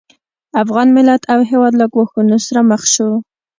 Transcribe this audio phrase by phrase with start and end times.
[0.63, 3.09] افغان ملت او هېواد له ګواښونو سره مخ شو